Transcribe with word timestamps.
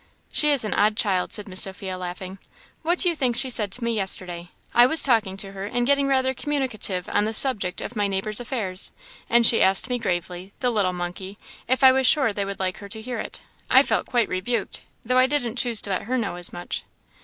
"She 0.33 0.49
is 0.49 0.63
an 0.63 0.73
odd 0.73 0.97
child," 0.97 1.31
said 1.31 1.47
Miss 1.47 1.61
Sophia, 1.61 1.95
laughing. 1.95 2.39
"What 2.81 2.97
do 2.97 3.07
you 3.07 3.15
think 3.15 3.35
she 3.35 3.51
said 3.51 3.71
to 3.73 3.83
me 3.83 3.93
yesterday? 3.93 4.49
I 4.73 4.87
was 4.87 5.03
talking 5.03 5.37
to 5.37 5.51
her, 5.51 5.65
and 5.67 5.85
getting 5.85 6.07
rather 6.07 6.33
communicative 6.33 7.07
on 7.07 7.25
the 7.25 7.35
subject 7.35 7.81
of 7.81 7.95
my 7.95 8.07
neighbours' 8.07 8.39
affairs; 8.39 8.89
and 9.29 9.45
she 9.45 9.61
asked 9.61 9.91
me 9.91 9.99
gravely 9.99 10.53
the 10.59 10.71
little 10.71 10.91
monkey! 10.91 11.37
if 11.67 11.83
I 11.83 11.91
was 11.91 12.07
sure 12.07 12.33
they 12.33 12.45
would 12.45 12.59
like 12.59 12.77
her 12.79 12.89
to 12.89 12.99
hear 12.99 13.19
it? 13.19 13.41
I 13.69 13.83
felt 13.83 14.07
quite 14.07 14.27
rebuked, 14.27 14.81
though 15.05 15.19
I 15.19 15.27
didn't 15.27 15.57
choose 15.59 15.83
to 15.83 15.91
let 15.91 16.01
her 16.09 16.17
know 16.17 16.35
as 16.35 16.51
much." 16.51 16.83